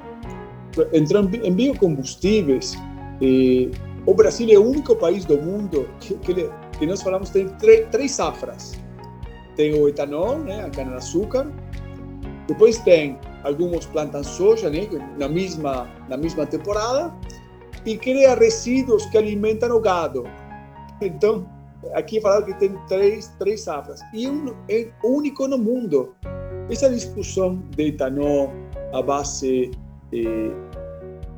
Entrando 0.92 1.36
em 1.36 1.54
biocombustíveis, 1.54 2.76
eh, 3.22 3.70
o 4.06 4.14
Brasil 4.14 4.50
é 4.50 4.58
o 4.58 4.66
único 4.66 4.96
país 4.96 5.24
do 5.26 5.40
mundo 5.42 5.88
que, 6.00 6.16
que, 6.16 6.50
que 6.80 6.86
nós 6.86 7.02
falamos 7.02 7.30
tem 7.30 7.48
três, 7.48 7.88
três 7.90 8.12
safras. 8.12 8.74
Tem 9.56 9.74
o 9.74 9.88
etanol, 9.88 10.40
né, 10.40 10.66
a 10.66 10.70
cana-de-açúcar, 10.70 11.48
depois 12.48 12.80
tem 12.80 13.20
alguns 13.44 13.86
plantam 13.86 14.24
soja, 14.24 14.70
né, 14.70 14.88
na 15.18 15.30
mesma 15.30 15.88
na 16.10 16.18
mesma 16.18 16.46
temporada, 16.46 17.14
e 17.86 17.98
cria 17.98 18.36
resíduos 18.36 19.06
que 19.08 19.18
alimentam 19.18 19.76
o 19.76 19.80
gado. 19.80 20.24
Então, 21.02 21.46
aqui 21.94 22.20
falado 22.22 22.46
que 22.46 22.54
tem 22.56 22.76
três, 22.88 23.28
três 23.40 23.62
safras. 23.62 24.00
E 24.14 24.28
um, 24.28 24.54
é 24.70 24.90
único 25.04 25.48
no 25.48 25.58
mundo. 25.58 26.16
Essa 26.70 26.90
discussão 26.90 27.62
de 27.76 27.88
etanol 27.88 28.52
a 28.94 29.02
base 29.02 29.72
eh, 30.14 30.52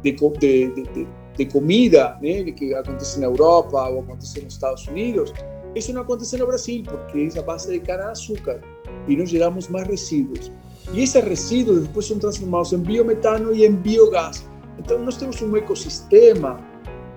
de, 0.03 0.11
de, 0.11 0.71
de, 0.71 1.07
de, 1.37 1.45
comida, 1.47 2.17
né, 2.21 2.43
que 2.51 2.73
acontece 2.73 3.19
na 3.19 3.27
Europa 3.27 3.89
ou 3.89 4.01
acontece 4.01 4.41
nos 4.41 4.53
Estados 4.53 4.87
Unidos, 4.87 5.33
isso 5.73 5.91
não 5.93 6.01
acontece 6.01 6.37
no 6.37 6.45
Brasil, 6.45 6.83
porque 6.83 7.29
é 7.33 7.39
a 7.39 7.43
base 7.43 7.71
de 7.71 7.79
cana-açúcar 7.79 8.61
e 9.07 9.15
nós 9.15 9.29
geramos 9.29 9.67
mais 9.67 9.87
resíduos. 9.87 10.51
E 10.93 11.01
esses 11.01 11.23
resíduos 11.23 11.87
depois 11.87 12.05
são 12.05 12.19
transformados 12.19 12.71
em 12.71 12.79
biometano 12.79 13.53
e 13.53 13.65
em 13.65 13.71
biogás. 13.73 14.47
Então, 14.77 14.99
nós 14.99 15.17
temos 15.17 15.41
um 15.41 15.55
ecossistema 15.57 16.59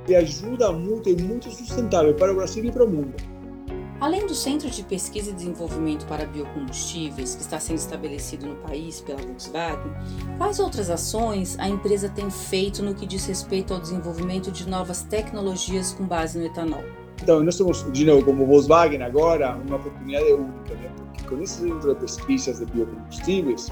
de 0.07 0.15
ajuda 0.15 0.73
mútua 0.73 1.13
e 1.13 1.23
muito 1.23 1.51
sustentável 1.51 2.15
para 2.15 2.33
o 2.33 2.37
Brasil 2.37 2.65
e 2.65 2.73
para 2.73 2.85
o 2.85 2.89
mundo. 2.89 3.15
Além 4.01 4.29
do 4.29 4.35
Centro 4.35 4.71
de 4.71 4.85
Pesquisa 4.85 5.31
e 5.31 5.33
Desenvolvimento 5.33 6.07
para 6.07 6.25
Biocombustíveis, 6.25 7.35
que 7.35 7.43
está 7.43 7.59
sendo 7.59 7.79
estabelecido 7.79 8.47
no 8.47 8.55
país 8.57 9.01
pela 9.01 9.21
Volkswagen, 9.21 9.91
quais 10.39 10.61
outras 10.61 10.89
ações 10.89 11.59
a 11.59 11.69
empresa 11.69 12.09
tem 12.09 12.31
feito 12.31 12.81
no 12.81 12.95
que 12.95 13.05
diz 13.05 13.27
respeito 13.27 13.75
ao 13.75 13.81
desenvolvimento 13.81 14.53
de 14.53 14.69
novas 14.69 15.03
tecnologias 15.03 15.93
com 15.95 16.05
base 16.07 16.39
no 16.39 16.47
etanol? 16.47 16.85
Então, 17.21 17.43
nós 17.43 17.59
temos, 17.59 17.85
de 17.93 18.05
novo, 18.05 18.25
como 18.25 18.47
Volkswagen 18.47 19.03
agora, 19.03 19.57
uma 19.67 19.75
oportunidade 19.75 20.33
única, 20.33 20.75
né? 20.77 20.93
porque 20.97 21.25
com 21.25 21.43
esse 21.43 21.55
centro 21.55 21.93
de 21.93 22.01
pesquisas 22.01 22.61
de 22.61 22.67
biocombustíveis, 22.67 23.69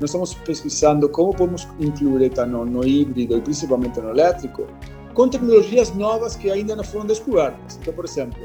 nós 0.00 0.10
estamos 0.10 0.34
pesquisando 0.34 1.08
como 1.08 1.32
podemos 1.32 1.68
incluir 1.78 2.24
etanol 2.24 2.66
no 2.66 2.84
híbrido 2.84 3.36
e 3.36 3.40
principalmente 3.40 4.00
no 4.00 4.10
elétrico, 4.10 4.66
com 5.14 5.28
tecnologias 5.28 5.94
novas 5.94 6.34
que 6.34 6.50
ainda 6.50 6.74
não 6.74 6.82
foram 6.82 7.06
descobertas. 7.06 7.78
Então, 7.80 7.94
por 7.94 8.04
exemplo, 8.04 8.42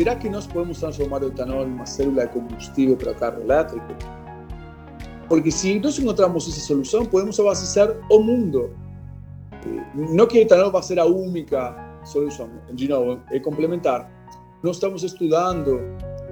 será 0.00 0.16
que 0.16 0.30
nós 0.30 0.46
podemos 0.46 0.80
transformar 0.80 1.22
o 1.22 1.26
etanol 1.26 1.66
em 1.66 1.72
uma 1.72 1.84
célula 1.84 2.26
de 2.26 2.32
combustível 2.32 2.96
para 2.96 3.12
carro 3.12 3.42
elétrico? 3.42 3.86
Porque 5.28 5.50
se 5.50 5.78
nós 5.78 5.98
encontramos 5.98 6.48
essa 6.48 6.58
solução, 6.58 7.04
podemos 7.04 7.38
abastecer 7.38 7.94
o 8.10 8.18
mundo. 8.20 8.70
Não 9.94 10.26
que 10.26 10.38
o 10.38 10.40
etanol 10.40 10.70
vai 10.70 10.82
ser 10.82 10.98
a 10.98 11.04
única 11.04 11.76
solução, 12.02 12.48
de 12.72 12.88
novo, 12.88 13.20
é 13.30 13.38
complementar. 13.38 14.10
Nós 14.62 14.76
estamos 14.76 15.02
estudando 15.02 15.78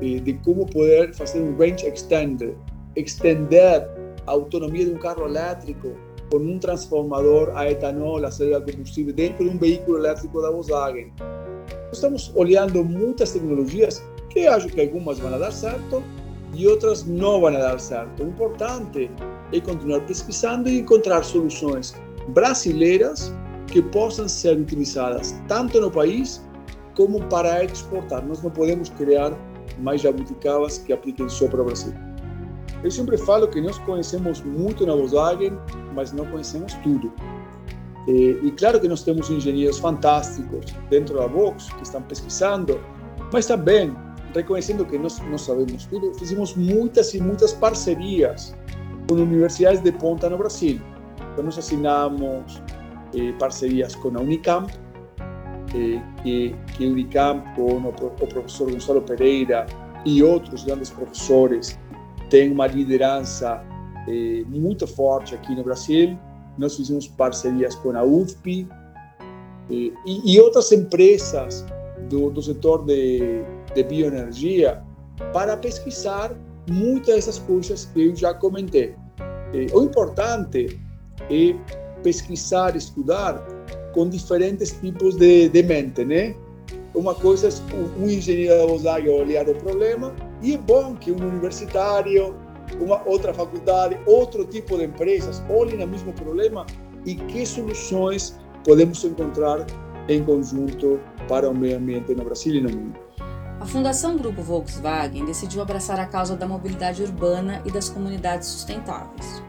eh, 0.00 0.18
de 0.18 0.32
como 0.44 0.64
poder 0.64 1.14
fazer 1.14 1.42
um 1.42 1.54
range 1.58 1.86
extender, 1.86 2.56
extender 2.96 3.86
a 4.26 4.30
autonomia 4.30 4.86
de 4.86 4.92
um 4.92 4.98
carro 4.98 5.26
elétrico 5.26 5.92
com 6.30 6.38
um 6.38 6.58
transformador 6.58 7.52
a 7.54 7.70
etanol, 7.70 8.24
a 8.24 8.30
célula 8.30 8.62
de 8.62 8.72
combustível, 8.72 9.12
dentro 9.12 9.44
de 9.44 9.50
um 9.50 9.58
veículo 9.58 9.98
elétrico 9.98 10.40
da 10.40 10.50
Volkswagen. 10.50 11.12
Estamos 11.92 12.30
olhando 12.34 12.84
muitas 12.84 13.32
tecnologias 13.32 14.02
que 14.30 14.46
acho 14.46 14.68
que 14.68 14.80
algumas 14.80 15.18
vão 15.18 15.38
dar 15.38 15.50
certo 15.50 16.02
e 16.54 16.66
outras 16.66 17.04
não 17.04 17.40
vão 17.40 17.52
dar 17.52 17.78
certo. 17.80 18.22
O 18.22 18.28
importante 18.28 19.10
é 19.52 19.60
continuar 19.60 20.00
pesquisando 20.02 20.68
e 20.68 20.80
encontrar 20.80 21.22
soluções 21.22 21.94
brasileiras 22.28 23.32
que 23.68 23.80
possam 23.80 24.28
ser 24.28 24.58
utilizadas 24.58 25.34
tanto 25.46 25.80
no 25.80 25.90
país 25.90 26.42
como 26.94 27.22
para 27.28 27.64
exportar. 27.64 28.24
Nós 28.26 28.42
não 28.42 28.50
podemos 28.50 28.88
criar 28.90 29.32
mais 29.78 30.00
jabuticabas 30.00 30.78
que 30.78 30.92
apliquem 30.92 31.28
só 31.28 31.48
para 31.48 31.62
o 31.62 31.64
Brasil. 31.64 31.94
Eu 32.82 32.90
sempre 32.90 33.16
falo 33.18 33.48
que 33.48 33.60
nós 33.60 33.78
conhecemos 33.78 34.40
muito 34.42 34.86
na 34.86 34.94
Volkswagen, 34.94 35.52
mas 35.94 36.12
não 36.12 36.24
conhecemos 36.26 36.74
tudo. 36.74 37.12
E, 38.08 38.38
e, 38.42 38.50
claro 38.52 38.80
que 38.80 38.88
nós 38.88 39.02
temos 39.02 39.28
engenheiros 39.28 39.78
fantásticos 39.78 40.64
dentro 40.88 41.18
da 41.18 41.26
Vox 41.26 41.70
que 41.74 41.82
estão 41.82 42.00
pesquisando, 42.02 42.80
mas 43.32 43.44
também 43.44 43.94
reconhecendo 44.34 44.84
que 44.86 44.98
nós 44.98 45.18
não 45.20 45.36
sabemos 45.36 45.84
tudo, 45.86 46.14
fizemos 46.14 46.54
muitas 46.54 47.12
e 47.12 47.20
muitas 47.20 47.52
parcerias 47.52 48.54
com 49.08 49.16
universidades 49.16 49.82
de 49.82 49.92
ponta 49.92 50.28
no 50.30 50.38
Brasil. 50.38 50.80
Então 51.32 51.44
nós 51.44 51.58
assinamos 51.58 52.62
eh, 53.14 53.32
parcerias 53.38 53.94
com 53.94 54.08
a 54.16 54.20
Unicamp, 54.20 54.72
eh, 55.74 56.00
que, 56.22 56.54
que 56.76 56.86
Unicamp 56.86 57.46
com 57.54 57.74
o, 57.74 57.88
o 57.88 58.26
professor 58.26 58.70
Gonçalo 58.70 59.02
Pereira 59.02 59.66
e 60.04 60.22
outros 60.22 60.64
grandes 60.64 60.90
professores 60.90 61.78
tem 62.30 62.50
uma 62.50 62.66
liderança 62.66 63.62
eh, 64.08 64.44
muito 64.46 64.86
forte 64.86 65.34
aqui 65.34 65.54
no 65.54 65.62
Brasil. 65.62 66.18
Nós 66.58 66.76
fizemos 66.76 67.06
parcerias 67.06 67.74
com 67.76 67.96
a 67.96 68.02
UFP 68.02 68.66
eh, 69.70 69.92
e, 70.04 70.34
e, 70.34 70.40
outras 70.40 70.72
empresas 70.72 71.64
do, 72.08 72.30
do 72.30 72.42
setor 72.42 72.84
de, 72.84 73.42
de 73.74 73.82
bioenergia 73.84 74.82
para 75.32 75.56
pesquisar 75.56 76.34
muitas 76.68 77.14
dessas 77.14 77.38
coisas 77.38 77.86
que 77.86 78.06
eu 78.06 78.16
já 78.16 78.34
comentei. 78.34 78.94
Eh, 79.54 79.66
o 79.72 79.82
importante 79.82 80.80
é 81.30 81.54
pesquisar, 82.02 82.76
estudar 82.76 83.42
com 83.92 84.08
diferentes 84.08 84.72
tipos 84.80 85.16
de, 85.16 85.48
de 85.48 85.62
mente, 85.62 86.04
né? 86.04 86.34
Uma 86.94 87.14
coisa 87.14 87.48
é 87.48 88.00
um 88.00 88.08
engenheiro 88.08 88.56
da 88.56 88.66
Volkswagen 88.66 89.10
olhar 89.10 89.48
o 89.48 89.54
problema 89.54 90.14
e 90.42 90.54
é 90.54 90.58
bom 90.58 90.94
que 90.96 91.12
um 91.12 91.16
universitário, 91.16 92.34
uma 92.80 93.02
outra 93.06 93.32
faculdade, 93.34 93.98
outro 94.06 94.44
tipo 94.44 94.76
de 94.76 94.84
empresas 94.84 95.42
olhem 95.48 95.82
o 95.82 95.88
mesmo 95.88 96.12
problema 96.12 96.66
e 97.04 97.14
que 97.14 97.46
soluções 97.46 98.38
podemos 98.64 99.02
encontrar 99.04 99.66
em 100.08 100.24
conjunto 100.24 101.00
para 101.28 101.48
o 101.48 101.54
meio 101.54 101.76
ambiente 101.76 102.14
no 102.14 102.24
Brasil 102.24 102.54
e 102.54 102.60
no 102.60 102.70
mundo. 102.70 102.98
A 103.60 103.66
Fundação 103.66 104.16
Grupo 104.16 104.40
Volkswagen 104.40 105.24
decidiu 105.24 105.60
abraçar 105.60 105.98
a 105.98 106.06
causa 106.06 106.36
da 106.36 106.46
mobilidade 106.46 107.02
urbana 107.02 107.60
e 107.66 107.70
das 107.72 107.88
comunidades 107.88 108.48
sustentáveis, 108.48 109.42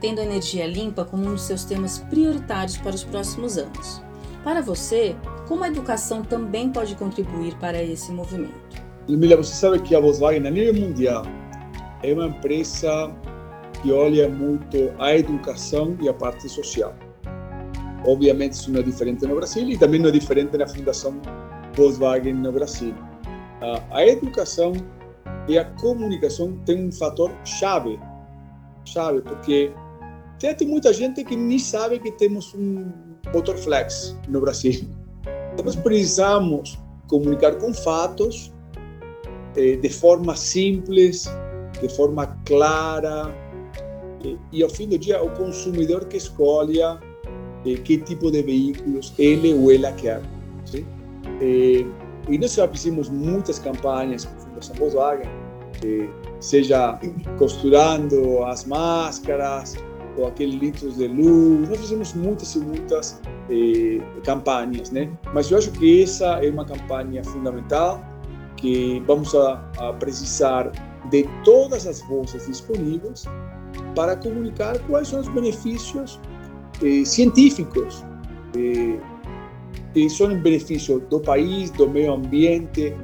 tendo 0.00 0.20
a 0.20 0.24
energia 0.24 0.66
limpa 0.66 1.04
como 1.04 1.26
um 1.26 1.32
dos 1.32 1.42
seus 1.42 1.64
temas 1.64 1.98
prioritários 1.98 2.76
para 2.76 2.94
os 2.94 3.02
próximos 3.02 3.56
anos. 3.56 4.02
Para 4.44 4.60
você, 4.60 5.16
como 5.48 5.64
a 5.64 5.68
educação 5.68 6.22
também 6.22 6.70
pode 6.70 6.94
contribuir 6.94 7.54
para 7.56 7.82
esse 7.82 8.12
movimento? 8.12 8.52
Ludmila, 9.08 9.36
você 9.36 9.54
sabe 9.54 9.80
que 9.80 9.94
a 9.94 10.00
Volkswagen, 10.00 10.46
a 10.46 10.50
nível 10.50 10.74
mundial, 10.74 11.24
é 12.04 12.12
uma 12.12 12.26
empresa 12.26 13.10
que 13.82 13.92
olha 13.92 14.28
muito 14.28 14.92
a 14.98 15.14
educação 15.14 15.96
e 16.00 16.08
a 16.08 16.14
parte 16.14 16.48
social. 16.48 16.94
Obviamente, 18.06 18.52
isso 18.52 18.70
não 18.70 18.80
é 18.80 18.82
diferente 18.82 19.26
no 19.26 19.34
Brasil 19.36 19.68
e 19.68 19.78
também 19.78 20.00
não 20.00 20.08
é 20.08 20.12
diferente 20.12 20.56
na 20.56 20.66
Fundação 20.66 21.20
Volkswagen 21.74 22.34
no 22.34 22.52
Brasil. 22.52 22.94
A 23.90 24.06
educação 24.06 24.72
e 25.48 25.58
a 25.58 25.64
comunicação 25.64 26.56
tem 26.66 26.86
um 26.86 26.92
fator 26.92 27.30
chave, 27.44 27.98
chave, 28.84 29.22
porque 29.22 29.72
tem 30.38 30.68
muita 30.68 30.92
gente 30.92 31.24
que 31.24 31.34
nem 31.34 31.58
sabe 31.58 31.98
que 31.98 32.12
temos 32.12 32.54
um 32.54 32.92
motor 33.32 33.56
flex 33.56 34.16
no 34.28 34.40
Brasil. 34.40 34.86
Então, 35.52 35.64
nós 35.64 35.76
precisamos 35.76 36.78
comunicar 37.08 37.54
com 37.56 37.72
fatos 37.72 38.52
eh, 39.56 39.76
de 39.76 39.88
forma 39.88 40.36
simples, 40.36 41.26
de 41.86 41.94
forma 41.94 42.26
clara, 42.44 43.34
eh, 44.24 44.36
e 44.52 44.62
ao 44.62 44.68
fim 44.68 44.88
do 44.88 44.98
dia 44.98 45.22
o 45.22 45.30
consumidor 45.30 46.04
que 46.06 46.16
escolha 46.16 46.98
eh, 47.66 47.74
que 47.84 47.98
tipo 47.98 48.30
de 48.30 48.42
veículos 48.42 49.12
ele 49.18 49.54
ou 49.54 49.72
ela 49.72 49.92
quer. 49.92 50.22
Sim? 50.64 50.86
e 51.40 52.38
nós 52.38 52.54
já 52.54 52.66
fizemos 52.68 53.10
muitas 53.10 53.58
campanhas 53.58 54.24
com 54.24 54.34
a 54.34 54.40
Fundação 54.40 54.76
Volkswagen, 54.76 55.28
seja 56.40 56.98
costurando 57.36 58.42
as 58.44 58.64
máscaras, 58.64 59.76
ou 60.16 60.26
aqueles 60.26 60.54
litros 60.54 60.96
de 60.96 61.08
luz. 61.08 61.68
Nós 61.68 61.80
fizemos 61.80 62.14
muitas 62.14 62.54
e 62.54 62.58
muitas 62.60 63.20
eh, 63.50 64.00
campanhas, 64.24 64.90
né? 64.90 65.10
Mas 65.32 65.50
eu 65.50 65.58
acho 65.58 65.70
que 65.72 66.02
essa 66.02 66.44
é 66.44 66.50
uma 66.50 66.64
campanha 66.64 67.22
fundamental 67.24 68.02
que 68.56 69.02
vamos 69.06 69.34
a, 69.34 69.70
a 69.78 69.92
precisar 69.94 70.70
de 71.10 71.28
todas 71.44 71.86
as 71.86 72.00
vozes 72.02 72.46
disponíveis 72.46 73.24
para 73.94 74.16
comunicar 74.16 74.78
quais 74.86 75.08
são 75.08 75.20
os 75.20 75.28
benefícios 75.28 76.20
eh, 76.82 77.04
científicos 77.04 78.04
eh, 78.56 78.98
que 79.92 80.10
são 80.10 80.30
em 80.32 80.38
benefício 80.40 81.00
do 81.00 81.20
país, 81.20 81.70
do 81.70 81.88
meio 81.88 82.14
ambiente, 82.14 82.94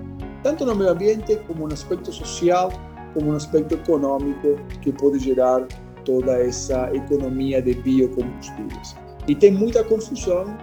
tanto 0.43 0.67
no 0.67 0.75
meio 0.75 0.91
ambiente 0.91 1.37
como 1.47 1.69
no 1.69 1.75
aspecto 1.75 2.13
social, 2.13 2.73
como 3.15 3.31
no 3.31 3.37
aspecto 3.37 3.75
econômico 3.75 4.57
que 4.81 4.93
pode 4.93 5.19
gerar 5.21 5.67
toda 6.05 6.33
essa 6.39 6.91
economia 6.95 7.63
de 7.63 7.75
biocombustíveis. 7.75 8.97
E 9.29 9.35
tem 9.35 9.53
muita 9.53 9.85
confusão, 9.85 10.57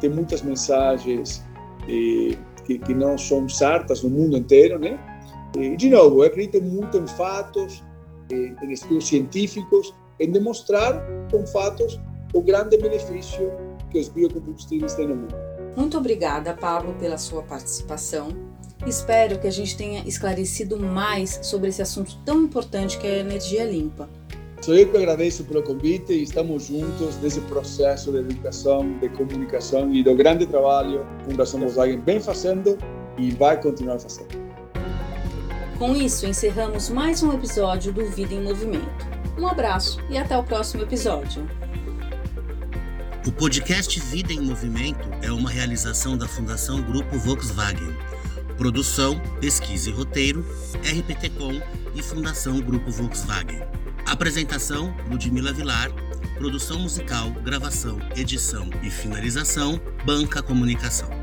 tem 0.00 0.10
muitas 0.10 0.42
mensagens 0.42 1.42
eh, 1.88 2.36
que, 2.64 2.78
que 2.78 2.94
não 2.94 3.18
são 3.18 3.48
certas 3.48 4.02
no 4.02 4.10
mundo 4.10 4.36
inteiro, 4.36 4.78
né? 4.78 4.98
E, 5.56 5.76
de 5.76 5.90
novo, 5.90 6.22
eu 6.22 6.26
acredito 6.26 6.62
muito 6.62 6.98
em 6.98 7.06
fatos, 7.06 7.82
em 8.30 8.72
estudos 8.72 9.08
científicos, 9.08 9.94
em 10.18 10.30
demonstrar 10.30 11.02
com 11.30 11.46
fatos 11.46 12.00
o 12.32 12.40
grande 12.40 12.76
benefício 12.76 13.50
que 13.90 13.98
os 13.98 14.08
biocombustíveis 14.08 14.94
têm 14.94 15.08
no 15.08 15.16
mundo. 15.16 15.34
Muito 15.76 15.98
obrigada, 15.98 16.54
Pablo, 16.54 16.94
pela 16.94 17.18
sua 17.18 17.42
participação. 17.42 18.28
Espero 18.86 19.38
que 19.38 19.46
a 19.46 19.50
gente 19.50 19.76
tenha 19.76 20.02
esclarecido 20.06 20.78
mais 20.78 21.38
sobre 21.42 21.68
esse 21.68 21.82
assunto 21.82 22.16
tão 22.24 22.42
importante 22.44 22.98
que 22.98 23.06
é 23.06 23.16
a 23.16 23.18
energia 23.18 23.64
limpa. 23.64 24.08
Sou 24.62 24.74
eu 24.74 24.90
que 24.90 24.96
agradeço 24.96 25.44
pelo 25.44 25.62
convite 25.62 26.12
e 26.12 26.22
estamos 26.22 26.66
juntos 26.66 27.16
nesse 27.22 27.40
processo 27.42 28.12
de 28.12 28.18
educação, 28.18 28.98
de 28.98 29.08
comunicação 29.10 29.92
e 29.92 30.02
do 30.02 30.14
grande 30.14 30.46
trabalho 30.46 31.06
que 31.18 31.22
a 31.22 31.30
Fundação 31.30 31.60
Volkswagen 31.60 32.00
vem 32.00 32.20
fazendo 32.20 32.76
e 33.18 33.30
vai 33.30 33.60
continuar 33.60 33.98
fazendo. 33.98 34.49
Com 35.80 35.96
isso, 35.96 36.26
encerramos 36.26 36.90
mais 36.90 37.22
um 37.22 37.32
episódio 37.32 37.90
do 37.90 38.04
Vida 38.10 38.34
em 38.34 38.42
Movimento. 38.42 39.06
Um 39.38 39.46
abraço 39.46 39.98
e 40.10 40.18
até 40.18 40.36
o 40.36 40.44
próximo 40.44 40.82
episódio. 40.82 41.48
O 43.26 43.32
podcast 43.32 43.98
Vida 43.98 44.30
em 44.30 44.42
Movimento 44.42 45.08
é 45.22 45.32
uma 45.32 45.48
realização 45.48 46.18
da 46.18 46.28
Fundação 46.28 46.82
Grupo 46.82 47.18
Volkswagen. 47.18 47.96
Produção, 48.58 49.18
pesquisa 49.40 49.88
e 49.88 49.92
roteiro, 49.94 50.44
RPT-Com 50.82 51.62
e 51.94 52.02
Fundação 52.02 52.60
Grupo 52.60 52.90
Volkswagen. 52.90 53.62
Apresentação: 54.04 54.94
Ludmila 55.10 55.50
Vilar. 55.50 55.90
Produção 56.36 56.78
musical, 56.78 57.30
gravação, 57.42 57.98
edição 58.14 58.68
e 58.82 58.90
finalização: 58.90 59.80
Banca 60.04 60.42
Comunicação. 60.42 61.19